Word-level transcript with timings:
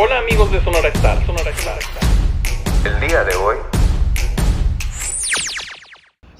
Hola 0.00 0.20
amigos 0.20 0.52
de 0.52 0.62
Sonora 0.62 0.90
Star, 0.90 1.26
Sonora 1.26 1.50
Star. 1.50 1.76
El 2.84 3.08
día 3.08 3.24
de 3.24 3.34
hoy. 3.34 3.56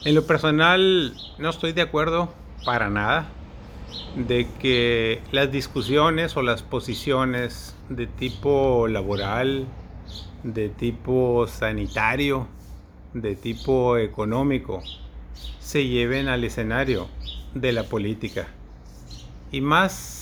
En 0.04 0.14
lo 0.14 0.24
personal 0.28 1.12
no 1.38 1.50
estoy 1.50 1.72
de 1.72 1.82
acuerdo 1.82 2.32
para 2.64 2.88
nada 2.88 3.26
de 4.14 4.46
que 4.60 5.20
las 5.32 5.50
discusiones 5.50 6.36
o 6.36 6.42
las 6.42 6.62
posiciones 6.62 7.74
de 7.88 8.06
tipo 8.06 8.86
laboral, 8.86 9.66
de 10.44 10.68
tipo 10.68 11.48
sanitario, 11.48 12.46
de 13.12 13.34
tipo 13.34 13.96
económico, 13.96 14.84
se 15.58 15.84
lleven 15.84 16.28
al 16.28 16.44
escenario 16.44 17.08
de 17.54 17.72
la 17.72 17.82
política. 17.82 18.46
Y 19.50 19.62
más 19.62 20.17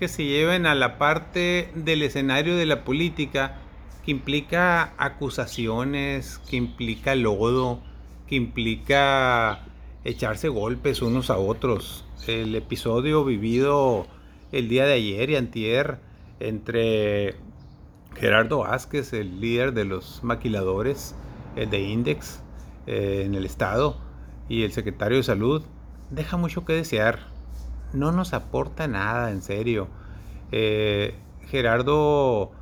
que 0.00 0.08
se 0.08 0.24
lleven 0.24 0.64
a 0.64 0.74
la 0.74 0.96
parte 0.96 1.70
del 1.74 2.02
escenario 2.02 2.56
de 2.56 2.64
la 2.64 2.84
política 2.84 3.58
que 4.02 4.10
implica 4.10 4.94
acusaciones, 4.96 6.38
que 6.48 6.56
implica 6.56 7.14
lodo, 7.14 7.82
que 8.26 8.34
implica 8.34 9.60
echarse 10.02 10.48
golpes 10.48 11.02
unos 11.02 11.28
a 11.28 11.36
otros. 11.36 12.06
El 12.26 12.54
episodio 12.54 13.26
vivido 13.26 14.06
el 14.52 14.70
día 14.70 14.86
de 14.86 14.94
ayer 14.94 15.28
y 15.28 15.36
antier 15.36 15.98
entre 16.40 17.36
Gerardo 18.16 18.60
Vázquez, 18.60 19.12
el 19.12 19.38
líder 19.38 19.74
de 19.74 19.84
los 19.84 20.24
maquiladores, 20.24 21.14
el 21.56 21.68
de 21.68 21.82
Index 21.82 22.40
eh, 22.86 23.24
en 23.26 23.34
el 23.34 23.44
estado, 23.44 23.98
y 24.48 24.62
el 24.62 24.72
secretario 24.72 25.18
de 25.18 25.24
salud, 25.24 25.62
deja 26.08 26.38
mucho 26.38 26.64
que 26.64 26.72
desear. 26.72 27.28
No 27.92 28.12
nos 28.12 28.32
aporta 28.32 28.86
nada, 28.86 29.30
en 29.30 29.42
serio. 29.42 29.88
Eh, 30.52 31.14
Gerardo 31.48 32.52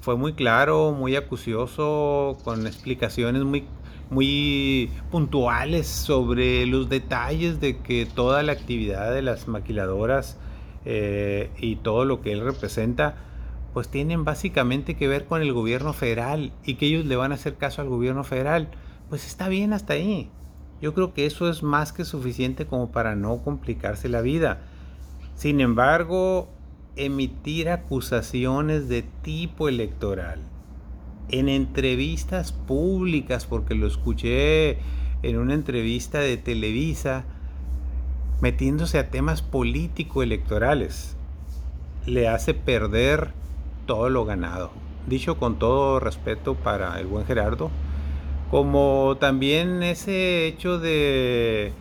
fue 0.00 0.16
muy 0.16 0.34
claro, 0.34 0.92
muy 0.92 1.16
acucioso, 1.16 2.36
con 2.44 2.66
explicaciones 2.66 3.44
muy, 3.44 3.64
muy 4.10 4.90
puntuales 5.10 5.86
sobre 5.86 6.66
los 6.66 6.88
detalles 6.90 7.60
de 7.60 7.78
que 7.78 8.06
toda 8.06 8.42
la 8.42 8.52
actividad 8.52 9.14
de 9.14 9.22
las 9.22 9.48
maquiladoras 9.48 10.38
eh, 10.84 11.50
y 11.58 11.76
todo 11.76 12.04
lo 12.04 12.20
que 12.20 12.32
él 12.32 12.40
representa, 12.40 13.16
pues 13.72 13.88
tienen 13.88 14.24
básicamente 14.24 14.94
que 14.94 15.08
ver 15.08 15.24
con 15.24 15.40
el 15.40 15.54
gobierno 15.54 15.94
federal 15.94 16.52
y 16.64 16.74
que 16.74 16.86
ellos 16.86 17.06
le 17.06 17.16
van 17.16 17.32
a 17.32 17.36
hacer 17.36 17.56
caso 17.56 17.80
al 17.80 17.88
gobierno 17.88 18.24
federal. 18.24 18.68
Pues 19.08 19.26
está 19.26 19.48
bien 19.48 19.72
hasta 19.72 19.94
ahí. 19.94 20.30
Yo 20.82 20.92
creo 20.92 21.14
que 21.14 21.24
eso 21.24 21.48
es 21.48 21.62
más 21.62 21.92
que 21.94 22.04
suficiente 22.04 22.66
como 22.66 22.92
para 22.92 23.16
no 23.16 23.38
complicarse 23.42 24.10
la 24.10 24.20
vida. 24.20 24.60
Sin 25.34 25.60
embargo, 25.60 26.48
emitir 26.96 27.68
acusaciones 27.68 28.88
de 28.88 29.02
tipo 29.22 29.68
electoral 29.68 30.40
en 31.28 31.48
entrevistas 31.48 32.52
públicas, 32.52 33.46
porque 33.46 33.74
lo 33.74 33.86
escuché 33.86 34.78
en 35.22 35.38
una 35.38 35.54
entrevista 35.54 36.20
de 36.20 36.36
Televisa, 36.36 37.24
metiéndose 38.40 38.98
a 38.98 39.10
temas 39.10 39.42
político-electorales, 39.42 41.16
le 42.06 42.28
hace 42.28 42.54
perder 42.54 43.32
todo 43.86 44.10
lo 44.10 44.24
ganado. 44.24 44.70
Dicho 45.06 45.38
con 45.38 45.58
todo 45.58 45.98
respeto 45.98 46.54
para 46.54 46.98
el 47.00 47.06
buen 47.06 47.26
Gerardo, 47.26 47.70
como 48.50 49.16
también 49.18 49.82
ese 49.82 50.46
hecho 50.46 50.78
de 50.78 51.72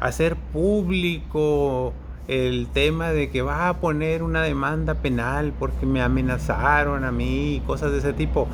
hacer 0.00 0.36
público 0.36 1.94
el 2.28 2.68
tema 2.72 3.10
de 3.10 3.30
que 3.30 3.42
va 3.42 3.68
a 3.68 3.80
poner 3.80 4.22
una 4.22 4.42
demanda 4.42 4.94
penal 4.94 5.52
porque 5.58 5.86
me 5.86 6.02
amenazaron 6.02 7.04
a 7.04 7.12
mí, 7.12 7.62
cosas 7.66 7.92
de 7.92 7.98
ese 7.98 8.12
tipo. 8.12 8.48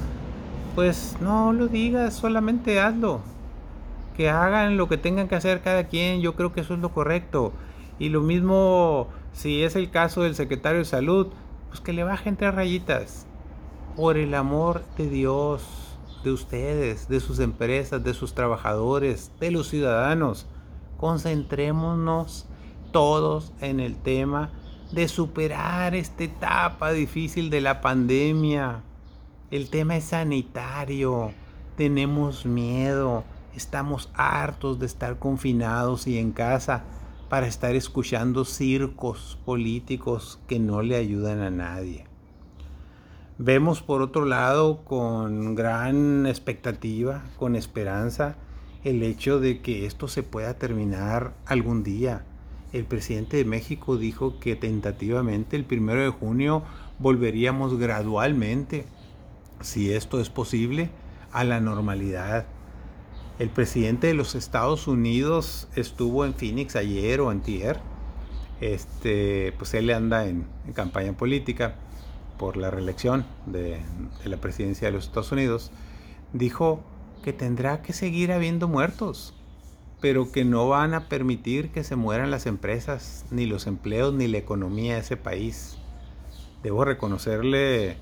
Pues 0.75 1.17
no 1.21 1.53
lo 1.53 1.69
digas, 1.69 2.15
solamente 2.15 2.81
hazlo. 2.81 3.21
Que 4.17 4.31
hagan 4.31 4.77
lo 4.77 4.89
que 4.89 4.97
tengan 4.97 5.29
que 5.29 5.37
hacer 5.37 5.61
cada 5.61 5.85
quien, 5.85 6.21
yo 6.21 6.35
creo 6.35 6.53
que 6.53 6.61
eso 6.61 6.75
es 6.75 6.81
lo 6.81 6.91
correcto. 6.91 7.53
Y 7.99 8.09
lo 8.09 8.21
mismo 8.21 9.09
si 9.33 9.63
es 9.63 9.77
el 9.77 9.91
caso 9.91 10.23
del 10.23 10.35
secretario 10.35 10.81
de 10.81 10.85
salud, 10.85 11.29
pues 11.69 11.81
que 11.81 11.93
le 11.93 12.05
bajen 12.05 12.37
tres 12.37 12.55
rayitas. 12.55 13.27
Por 13.95 14.17
el 14.17 14.35
amor 14.35 14.83
de 14.97 15.09
Dios 15.09 15.63
de 16.25 16.33
ustedes, 16.33 17.09
de 17.09 17.21
sus 17.21 17.39
empresas, 17.39 18.03
de 18.03 18.15
sus 18.15 18.35
trabajadores, 18.35 19.31
de 19.39 19.51
los 19.51 19.69
ciudadanos. 19.69 20.47
Concentrémonos 20.97 22.47
todos 22.91 23.53
en 23.61 23.81
el 23.81 23.97
tema 23.97 24.51
de 24.93 25.09
superar 25.09 25.95
esta 25.95 26.25
etapa 26.25 26.93
difícil 26.93 27.51
de 27.51 27.61
la 27.61 27.81
pandemia. 27.81 28.83
El 29.51 29.71
tema 29.71 29.97
es 29.97 30.05
sanitario. 30.05 31.33
Tenemos 31.77 32.47
miedo. 32.47 33.25
Estamos 33.55 34.11
hartos 34.15 34.79
de 34.79 34.87
estar 34.87 35.19
confinados 35.19 36.07
y 36.07 36.19
en 36.19 36.33
casa 36.33 36.85
para 37.29 37.47
estar 37.47 37.75
escuchando 37.75 38.45
circos 38.45 39.39
políticos 39.45 40.39
que 40.47 40.59
no 40.59 40.83
le 40.83 40.97
ayudan 40.97 41.41
a 41.41 41.51
nadie. 41.51 42.07
Vemos 43.37 43.83
por 43.83 44.03
otro 44.03 44.25
lado 44.25 44.85
con 44.85 45.55
gran 45.55 46.27
expectativa, 46.27 47.23
con 47.37 47.55
esperanza, 47.55 48.37
el 48.85 49.03
hecho 49.03 49.39
de 49.39 49.61
que 49.61 49.87
esto 49.87 50.09
se 50.09 50.23
pueda 50.23 50.55
terminar 50.55 51.35
algún 51.47 51.83
día. 51.83 52.25
El 52.73 52.85
presidente 52.85 53.37
de 53.39 53.45
México 53.45 53.97
dijo 53.97 54.39
que 54.41 54.57
tentativamente 54.57 55.57
el 55.57 55.65
primero 55.65 56.03
de 56.03 56.11
junio 56.11 56.63
volveríamos 56.99 57.79
gradualmente, 57.79 58.85
si 59.61 59.93
esto 59.93 60.21
es 60.21 60.29
posible, 60.29 60.91
a 61.33 61.45
la 61.45 61.61
normalidad. 61.61 62.47
El 63.39 63.51
presidente 63.51 64.09
de 64.09 64.15
los 64.15 64.35
Estados 64.35 64.89
Unidos 64.89 65.69
estuvo 65.77 66.25
en 66.25 66.35
Phoenix 66.35 66.77
ayer 66.77 67.21
o 67.21 67.31
antier. 67.31 67.81
Este, 68.61 69.55
pues 69.57 69.73
él 69.75 69.89
anda 69.91 70.27
en, 70.27 70.45
en 70.67 70.73
campaña 70.73 71.13
política 71.13 71.77
por 72.39 72.57
la 72.57 72.71
reelección 72.71 73.27
de, 73.47 73.81
la 74.25 74.37
presidencia 74.39 74.89
de 74.89 74.93
los 74.93 75.07
Estados 75.07 75.33
Unidos, 75.33 75.71
dijo 76.33 76.83
que 77.23 77.33
tendrá 77.33 77.83
que 77.83 77.93
seguir 77.93 78.33
habiendo 78.33 78.69
muertos, 78.69 79.35
pero 80.01 80.31
que 80.31 80.45
no 80.45 80.69
van 80.69 80.95
a 80.95 81.09
permitir 81.09 81.71
que 81.71 81.85
se 81.85 81.97
mueran 81.97 82.31
las 82.31 82.47
empresas, 82.47 83.25
ni 83.31 83.47
los 83.47 83.67
empleos, 83.67 84.15
ni 84.15 84.29
la 84.29 84.39
economía 84.39 84.95
de 84.95 85.01
ese 85.01 85.17
país. 85.17 85.77
Debo 86.63 86.85
reconocerle 86.85 87.97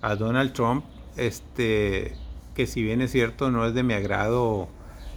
a 0.00 0.16
Donald 0.16 0.52
Trump 0.52 0.84
este, 1.16 2.16
que 2.54 2.66
si 2.66 2.82
bien 2.82 3.00
es 3.00 3.12
cierto 3.12 3.50
no 3.50 3.66
es 3.66 3.74
de 3.74 3.82
mi 3.82 3.94
agrado 3.94 4.68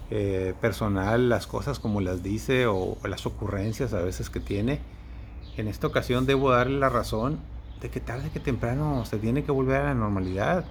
eh, 0.09 0.53
personal 0.61 1.27
las 1.27 1.47
cosas 1.47 1.79
como 1.79 1.99
las 1.99 2.23
dice 2.23 2.65
o 2.67 2.97
las 3.03 3.25
ocurrencias 3.25 3.93
a 3.93 4.01
veces 4.01 4.29
que 4.29 4.39
tiene, 4.39 4.79
en 5.57 5.67
esta 5.67 5.87
ocasión 5.87 6.25
debo 6.25 6.51
darle 6.51 6.79
la 6.79 6.89
razón 6.89 7.39
de 7.81 7.89
que 7.89 7.99
tarde 7.99 8.29
que 8.29 8.39
temprano 8.39 9.05
se 9.05 9.17
tiene 9.17 9.43
que 9.43 9.51
volver 9.51 9.81
a 9.81 9.85
la 9.85 9.93
normalidad. 9.93 10.65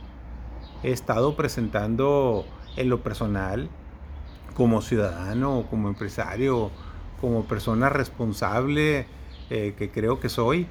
He 0.82 0.92
estado 0.92 1.36
presentando 1.36 2.46
en 2.76 2.88
lo 2.88 3.02
personal, 3.02 3.68
como 4.56 4.80
ciudadano, 4.80 5.66
como 5.68 5.88
empresario, 5.88 6.70
como 7.20 7.44
persona 7.44 7.90
responsable 7.90 9.06
eh, 9.50 9.74
que 9.76 9.90
creo 9.90 10.18
que 10.18 10.28
soy, 10.28 10.66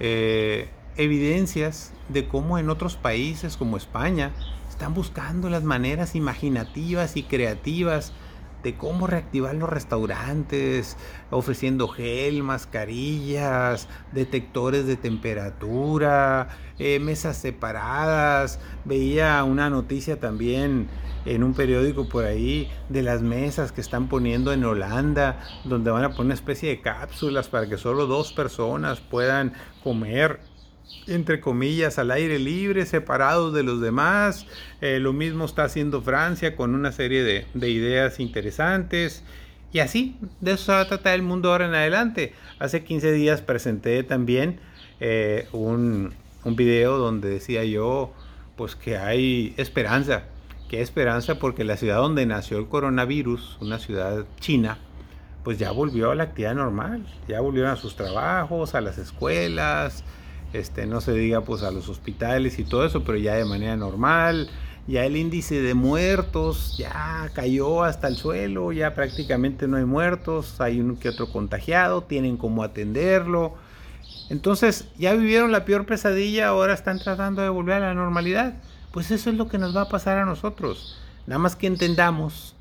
eh, 0.00 0.68
evidencias 0.96 1.92
de 2.08 2.26
cómo 2.26 2.58
en 2.58 2.68
otros 2.68 2.96
países 2.96 3.56
como 3.56 3.76
España 3.76 4.32
están 4.68 4.92
buscando 4.92 5.48
las 5.50 5.62
maneras 5.62 6.16
imaginativas 6.16 7.16
y 7.16 7.22
creativas 7.22 8.12
de 8.62 8.76
cómo 8.76 9.06
reactivar 9.06 9.54
los 9.54 9.68
restaurantes, 9.68 10.96
ofreciendo 11.30 11.88
gel, 11.88 12.42
mascarillas, 12.42 13.88
detectores 14.12 14.86
de 14.86 14.96
temperatura, 14.96 16.48
eh, 16.78 16.98
mesas 16.98 17.36
separadas. 17.36 18.60
Veía 18.84 19.42
una 19.44 19.70
noticia 19.70 20.18
también 20.18 20.88
en 21.24 21.44
un 21.44 21.54
periódico 21.54 22.08
por 22.08 22.24
ahí 22.24 22.70
de 22.88 23.02
las 23.02 23.22
mesas 23.22 23.72
que 23.72 23.80
están 23.80 24.08
poniendo 24.08 24.52
en 24.52 24.64
Holanda, 24.64 25.40
donde 25.64 25.90
van 25.90 26.04
a 26.04 26.10
poner 26.10 26.26
una 26.26 26.34
especie 26.34 26.70
de 26.70 26.80
cápsulas 26.80 27.48
para 27.48 27.68
que 27.68 27.76
solo 27.76 28.06
dos 28.06 28.32
personas 28.32 29.00
puedan 29.00 29.52
comer 29.82 30.40
entre 31.06 31.40
comillas, 31.40 31.98
al 31.98 32.10
aire 32.10 32.38
libre, 32.38 32.86
separados 32.86 33.54
de 33.54 33.62
los 33.62 33.80
demás. 33.80 34.46
Eh, 34.80 34.98
lo 35.00 35.12
mismo 35.12 35.44
está 35.44 35.64
haciendo 35.64 36.02
Francia 36.02 36.54
con 36.56 36.74
una 36.74 36.92
serie 36.92 37.22
de, 37.22 37.68
ideas 37.68 38.20
interesantes. 38.20 39.22
Y 39.72 39.80
así, 39.80 40.16
de 40.40 40.52
eso 40.52 40.64
se 40.64 40.72
va 40.72 40.80
a 40.80 40.88
tratar 40.88 41.14
el 41.14 41.22
mundo 41.22 41.50
ahora 41.50 41.66
en 41.66 41.74
adelante. 41.74 42.32
Hace 42.58 42.84
15 42.84 43.12
días 43.12 43.42
presenté 43.42 44.02
también 44.02 44.60
eh, 45.00 45.46
un, 45.52 46.14
un 46.44 46.56
video 46.56 46.98
donde 46.98 47.28
decía 47.28 47.64
yo, 47.64 48.12
pues 48.56 48.76
que 48.76 48.96
hay 48.96 49.54
esperanza. 49.56 50.24
Que 50.68 50.76
hay 50.76 50.82
esperanza 50.82 51.38
porque 51.38 51.64
la 51.64 51.76
ciudad 51.76 51.96
donde 51.96 52.26
nació 52.26 52.58
el 52.58 52.68
coronavirus, 52.68 53.58
una 53.60 53.78
ciudad 53.78 54.26
china, 54.40 54.78
pues 55.44 55.58
ya 55.58 55.70
volvió 55.70 56.10
a 56.10 56.14
la 56.14 56.24
actividad 56.24 56.54
normal. 56.54 57.06
Ya 57.26 57.40
volvieron 57.40 57.70
a 57.70 57.76
sus 57.76 57.96
trabajos, 57.96 58.74
a 58.74 58.80
las 58.80 58.98
escuelas, 58.98 60.04
este, 60.52 60.86
no 60.86 61.00
se 61.00 61.12
diga 61.12 61.42
pues 61.42 61.62
a 61.62 61.70
los 61.70 61.88
hospitales 61.88 62.58
y 62.58 62.64
todo 62.64 62.84
eso, 62.84 63.04
pero 63.04 63.18
ya 63.18 63.34
de 63.34 63.44
manera 63.44 63.76
normal, 63.76 64.48
ya 64.86 65.04
el 65.04 65.16
índice 65.16 65.60
de 65.60 65.74
muertos 65.74 66.76
ya 66.78 67.30
cayó 67.34 67.84
hasta 67.84 68.08
el 68.08 68.16
suelo, 68.16 68.72
ya 68.72 68.94
prácticamente 68.94 69.68
no 69.68 69.76
hay 69.76 69.84
muertos, 69.84 70.60
hay 70.60 70.80
un 70.80 70.96
que 70.96 71.10
otro 71.10 71.30
contagiado, 71.30 72.02
tienen 72.02 72.38
cómo 72.38 72.62
atenderlo. 72.62 73.54
Entonces, 74.30 74.88
ya 74.98 75.12
vivieron 75.12 75.52
la 75.52 75.66
peor 75.66 75.84
pesadilla, 75.84 76.48
ahora 76.48 76.72
están 76.72 76.98
tratando 76.98 77.42
de 77.42 77.50
volver 77.50 77.82
a 77.82 77.88
la 77.88 77.94
normalidad. 77.94 78.54
Pues 78.90 79.10
eso 79.10 79.28
es 79.28 79.36
lo 79.36 79.48
que 79.48 79.58
nos 79.58 79.76
va 79.76 79.82
a 79.82 79.88
pasar 79.88 80.16
a 80.18 80.24
nosotros. 80.24 80.98
Nada 81.26 81.38
más 81.38 81.54
que 81.54 81.66
entendamos, 81.66 82.54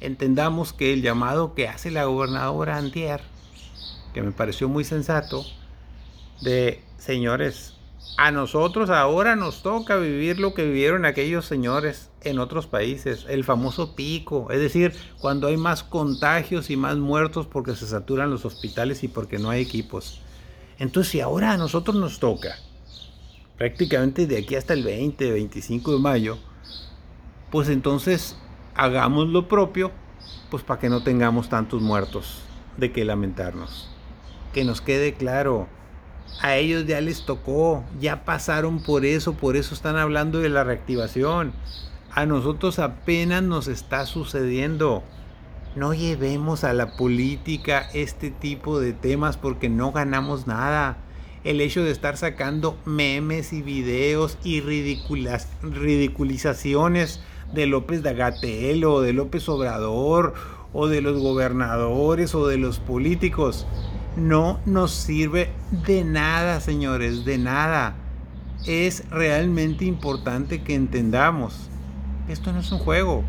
entendamos 0.00 0.72
que 0.72 0.92
el 0.92 1.02
llamado 1.02 1.54
que 1.54 1.66
hace 1.66 1.90
la 1.90 2.04
gobernadora 2.04 2.76
Antier, 2.76 3.20
que 4.12 4.22
me 4.22 4.30
pareció 4.30 4.68
muy 4.68 4.84
sensato, 4.84 5.44
de 6.44 6.84
señores, 6.98 7.74
a 8.16 8.30
nosotros 8.30 8.90
ahora 8.90 9.34
nos 9.34 9.62
toca 9.62 9.96
vivir 9.96 10.38
lo 10.38 10.54
que 10.54 10.64
vivieron 10.64 11.04
aquellos 11.04 11.46
señores 11.46 12.10
en 12.22 12.38
otros 12.38 12.68
países, 12.68 13.26
el 13.28 13.42
famoso 13.42 13.96
pico, 13.96 14.50
es 14.50 14.60
decir, 14.60 14.94
cuando 15.20 15.48
hay 15.48 15.56
más 15.56 15.82
contagios 15.82 16.70
y 16.70 16.76
más 16.76 16.96
muertos 16.96 17.48
porque 17.48 17.74
se 17.74 17.86
saturan 17.86 18.30
los 18.30 18.44
hospitales 18.44 19.02
y 19.02 19.08
porque 19.08 19.38
no 19.38 19.50
hay 19.50 19.62
equipos. 19.62 20.20
Entonces, 20.78 21.10
si 21.10 21.20
ahora 21.20 21.52
a 21.52 21.56
nosotros 21.56 21.96
nos 21.96 22.20
toca, 22.20 22.56
prácticamente 23.58 24.26
de 24.26 24.38
aquí 24.38 24.54
hasta 24.54 24.74
el 24.74 24.84
20, 24.84 25.32
25 25.32 25.92
de 25.92 25.98
mayo, 25.98 26.38
pues 27.50 27.68
entonces 27.68 28.36
hagamos 28.74 29.28
lo 29.28 29.48
propio, 29.48 29.92
pues 30.50 30.62
para 30.62 30.80
que 30.80 30.88
no 30.88 31.02
tengamos 31.02 31.48
tantos 31.48 31.82
muertos 31.82 32.42
de 32.76 32.92
que 32.92 33.04
lamentarnos. 33.04 33.88
Que 34.52 34.64
nos 34.64 34.80
quede 34.80 35.14
claro, 35.14 35.68
a 36.40 36.56
ellos 36.56 36.86
ya 36.86 37.00
les 37.00 37.24
tocó, 37.24 37.84
ya 38.00 38.24
pasaron 38.24 38.82
por 38.82 39.04
eso, 39.04 39.34
por 39.34 39.56
eso 39.56 39.74
están 39.74 39.96
hablando 39.96 40.40
de 40.40 40.48
la 40.48 40.64
reactivación. 40.64 41.52
A 42.12 42.26
nosotros 42.26 42.78
apenas 42.78 43.42
nos 43.42 43.66
está 43.66 44.06
sucediendo. 44.06 45.02
No 45.74 45.94
llevemos 45.94 46.62
a 46.62 46.72
la 46.72 46.96
política 46.96 47.88
este 47.94 48.30
tipo 48.30 48.78
de 48.78 48.92
temas 48.92 49.36
porque 49.36 49.68
no 49.68 49.90
ganamos 49.90 50.46
nada. 50.46 50.98
El 51.42 51.60
hecho 51.60 51.82
de 51.82 51.90
estar 51.90 52.16
sacando 52.16 52.78
memes 52.84 53.52
y 53.52 53.62
videos 53.62 54.38
y 54.44 54.60
ridiculizaciones 54.60 57.20
de 57.52 57.66
López 57.66 58.02
Dagatel 58.02 58.84
o 58.84 59.00
de 59.00 59.12
López 59.12 59.48
Obrador 59.48 60.34
o 60.72 60.88
de 60.88 61.00
los 61.00 61.18
gobernadores 61.18 62.34
o 62.34 62.46
de 62.46 62.58
los 62.58 62.78
políticos 62.78 63.66
no 64.16 64.60
nos 64.66 64.92
sirve 64.92 65.50
de 65.86 66.04
nada, 66.04 66.60
señores, 66.60 67.24
de 67.24 67.38
nada. 67.38 67.96
Es 68.66 69.08
realmente 69.10 69.84
importante 69.84 70.62
que 70.62 70.74
entendamos. 70.74 71.68
Esto 72.28 72.52
no 72.52 72.60
es 72.60 72.72
un 72.72 72.78
juego. 72.78 73.24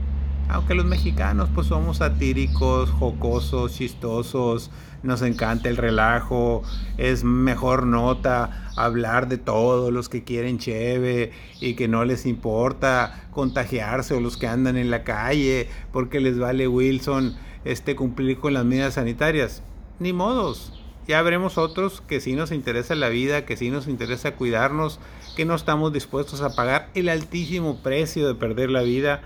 Aunque 0.48 0.76
los 0.76 0.86
mexicanos 0.86 1.50
pues 1.56 1.68
somos 1.68 1.98
satíricos, 1.98 2.92
jocosos, 2.92 3.74
chistosos, 3.74 4.70
nos 5.02 5.24
encanta 5.24 5.70
el 5.70 5.78
relajo, 5.78 6.62
es 6.98 7.24
mejor 7.24 7.88
nota 7.88 8.70
hablar 8.76 9.28
de 9.28 9.40
todos 9.40 9.92
los 9.92 10.08
que 10.08 10.24
quieren 10.24 10.60
cheve 10.60 11.32
y 11.60 11.74
que 11.74 11.88
no 11.88 12.06
les 12.06 12.28
importa 12.28 13.28
contagiarse 13.32 14.14
o 14.14 14.20
los 14.20 14.38
que 14.38 14.48
andan 14.48 14.78
en 14.78 14.92
la 14.92 15.04
calle 15.04 15.68
porque 15.92 16.20
les 16.20 16.38
vale 16.38 16.68
Wilson 16.68 17.36
este 17.64 17.96
cumplir 17.96 18.38
con 18.38 18.54
las 18.54 18.66
medidas 18.66 18.94
sanitarias 18.96 19.64
ni 20.00 20.14
modos. 20.14 20.74
Ya 21.08 21.22
veremos 21.22 21.58
otros 21.58 22.02
que 22.02 22.20
sí 22.20 22.34
nos 22.34 22.52
interesa 22.52 22.96
la 22.96 23.10
vida, 23.10 23.46
que 23.46 23.58
sí 23.58 23.70
nos 23.70 23.88
interesa 23.88 24.36
cuidarnos, 24.36 25.00
que 25.36 25.46
no 25.46 25.54
estamos 25.54 25.94
dispuestos 25.94 26.42
a 26.42 26.56
pagar 26.56 26.90
el 26.96 27.10
altísimo 27.10 27.78
precio 27.84 28.28
de 28.28 28.34
perder 28.34 28.72
la 28.72 28.82
vida 28.82 29.22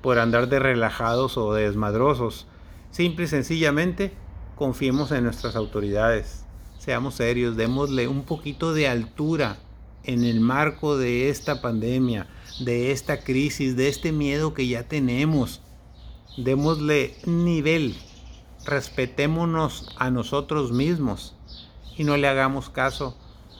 por 0.00 0.20
andar 0.20 0.48
de 0.48 0.60
relajados 0.60 1.36
o 1.36 1.52
de 1.54 1.64
desmadrosos. 1.64 2.46
Simple 2.92 3.24
y 3.24 3.28
sencillamente, 3.28 4.12
confiemos 4.54 5.10
en 5.10 5.24
nuestras 5.24 5.56
autoridades. 5.56 6.44
Seamos 6.78 7.16
serios, 7.16 7.56
démosle 7.56 8.06
un 8.06 8.22
poquito 8.22 8.72
de 8.72 8.86
altura 8.86 9.56
en 10.04 10.24
el 10.24 10.40
marco 10.40 10.96
de 10.96 11.30
esta 11.30 11.60
pandemia, 11.60 12.28
de 12.60 12.92
esta 12.92 13.20
crisis, 13.20 13.76
de 13.76 13.88
este 13.88 14.12
miedo 14.12 14.54
que 14.54 14.68
ya 14.68 14.84
tenemos. 14.84 15.62
Démosle 16.36 17.16
nivel 17.26 17.96
respetémonos 18.68 19.86
a 19.96 20.10
nosotros 20.10 20.72
mismos 20.72 21.34
y 21.96 22.04
no 22.04 22.16
le 22.16 22.28
hagamos 22.28 22.68
caso 22.68 23.16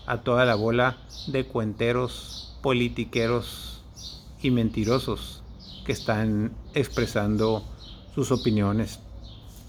a 0.07 0.19
toda 0.19 0.45
la 0.45 0.55
bola 0.55 0.99
de 1.27 1.45
cuenteros, 1.45 2.57
politiqueros 2.63 3.83
y 4.43 4.51
mentirosos 4.51 5.43
que 5.85 5.93
están 5.93 6.53
expresando 6.75 7.65
sus 8.15 8.31
opiniones. 8.31 9.01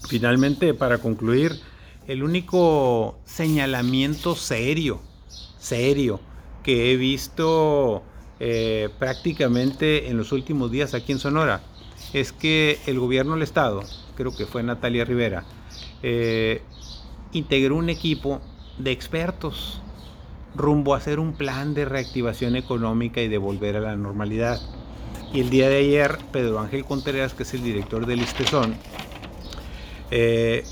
Finalmente, 0.08 0.74
para 0.74 0.98
concluir, 0.98 1.60
el 2.06 2.22
único 2.22 3.18
señalamiento 3.24 4.34
serio, 4.34 5.00
serio, 5.58 6.20
que 6.62 6.92
he 6.92 6.96
visto 6.96 8.02
eh, 8.38 8.88
prácticamente 8.98 10.08
en 10.10 10.16
los 10.16 10.32
últimos 10.32 10.70
días 10.70 10.94
aquí 10.94 11.12
en 11.12 11.18
Sonora 11.18 11.62
es 12.12 12.32
que 12.32 12.78
el 12.86 12.98
gobierno 12.98 13.34
del 13.34 13.42
estado, 13.42 13.82
creo 14.16 14.34
que 14.34 14.46
fue 14.46 14.62
Natalia 14.62 15.04
Rivera, 15.04 15.44
eh, 16.02 16.62
integró 17.32 17.76
un 17.76 17.90
equipo 17.90 18.40
de 18.78 18.90
expertos 18.90 19.80
rumbo 20.54 20.94
a 20.94 20.96
hacer 20.96 21.20
un 21.20 21.34
plan 21.34 21.74
de 21.74 21.84
reactivación 21.84 22.56
económica 22.56 23.20
y 23.20 23.28
de 23.28 23.38
volver 23.38 23.76
a 23.76 23.80
la 23.80 23.96
normalidad. 23.96 24.60
Y 25.32 25.40
el 25.40 25.50
día 25.50 25.68
de 25.68 25.78
ayer, 25.78 26.18
Pedro 26.32 26.58
Ángel 26.58 26.84
Contreras, 26.84 27.34
que 27.34 27.44
es 27.44 27.54
el 27.54 27.62
director 27.62 28.06
del 28.06 28.20
Istezón, 28.20 28.74
eh, 30.10 30.64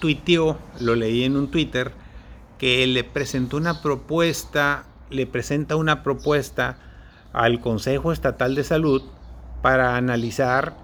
tuiteó, 0.00 0.58
lo 0.80 0.96
leí 0.96 1.22
en 1.22 1.36
un 1.36 1.50
Twitter, 1.50 1.92
que 2.58 2.86
le 2.86 3.04
presentó 3.04 3.56
una 3.56 3.82
propuesta, 3.82 4.86
le 5.10 5.26
presenta 5.26 5.76
una 5.76 6.02
propuesta 6.02 6.78
al 7.32 7.60
Consejo 7.60 8.12
Estatal 8.12 8.54
de 8.54 8.64
Salud 8.64 9.02
para 9.66 9.96
analizar, 9.96 10.76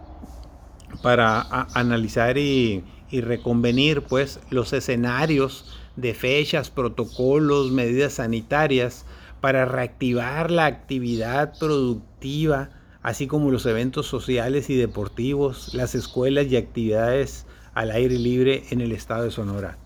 para 1.05 1.69
analizar 1.73 2.37
y, 2.37 2.83
y 3.13 3.21
reconvenir 3.21 4.03
pues 4.03 4.41
los 4.51 4.73
escenarios 4.73 5.73
de 5.95 6.15
fechas, 6.15 6.69
protocolos, 6.69 7.71
medidas 7.71 8.15
sanitarias 8.15 9.07
para 9.41 9.67
reactivar 9.67 10.51
la 10.51 10.67
actividad 10.67 11.57
productiva, 11.61 12.71
así 13.03 13.29
como 13.29 13.53
los 13.53 13.67
eventos 13.67 14.09
sociales 14.09 14.69
y 14.69 14.75
deportivos, 14.75 15.75
las 15.75 15.95
escuelas 15.95 16.47
y 16.47 16.57
actividades 16.57 17.47
al 17.75 17.93
aire 17.93 18.19
libre 18.19 18.65
en 18.71 18.81
el 18.81 18.91
estado 18.91 19.23
de 19.23 19.31
Sonora. 19.31 19.79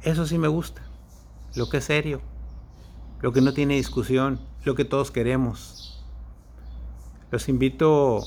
Eso 0.00 0.24
sí 0.24 0.38
me 0.38 0.48
gusta, 0.48 0.80
lo 1.54 1.68
que 1.68 1.76
es 1.76 1.84
serio, 1.84 2.22
lo 3.20 3.34
que 3.34 3.42
no 3.42 3.52
tiene 3.52 3.74
discusión, 3.74 4.40
lo 4.64 4.74
que 4.74 4.86
todos 4.86 5.10
queremos. 5.10 5.93
Los 7.34 7.48
invito 7.48 8.22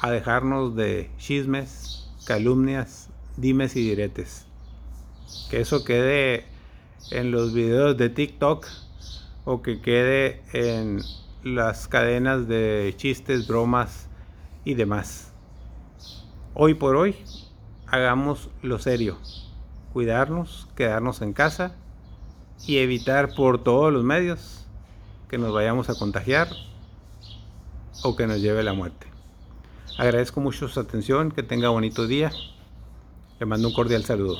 a 0.00 0.12
dejarnos 0.12 0.76
de 0.76 1.10
chismes, 1.18 2.08
calumnias, 2.26 3.10
dimes 3.36 3.74
y 3.74 3.80
diretes. 3.80 4.46
Que 5.50 5.60
eso 5.60 5.82
quede 5.82 6.44
en 7.10 7.32
los 7.32 7.52
videos 7.52 7.96
de 7.96 8.08
TikTok 8.08 8.64
o 9.44 9.62
que 9.62 9.80
quede 9.80 10.44
en 10.52 11.00
las 11.42 11.88
cadenas 11.88 12.46
de 12.46 12.94
chistes, 12.96 13.48
bromas 13.48 14.06
y 14.64 14.74
demás. 14.74 15.32
Hoy 16.54 16.74
por 16.74 16.94
hoy, 16.94 17.16
hagamos 17.88 18.48
lo 18.62 18.78
serio. 18.78 19.18
Cuidarnos, 19.92 20.68
quedarnos 20.76 21.20
en 21.20 21.32
casa 21.32 21.74
y 22.64 22.78
evitar 22.78 23.34
por 23.34 23.64
todos 23.64 23.92
los 23.92 24.04
medios 24.04 24.68
que 25.28 25.36
nos 25.36 25.52
vayamos 25.52 25.90
a 25.90 25.96
contagiar 25.96 26.46
o 28.02 28.16
que 28.16 28.26
nos 28.26 28.40
lleve 28.40 28.62
la 28.62 28.72
muerte. 28.72 29.06
Agradezco 29.98 30.40
mucho 30.40 30.68
su 30.68 30.80
atención, 30.80 31.30
que 31.30 31.42
tenga 31.42 31.68
bonito 31.68 32.06
día. 32.06 32.32
Le 33.38 33.46
mando 33.46 33.68
un 33.68 33.74
cordial 33.74 34.04
saludo. 34.04 34.38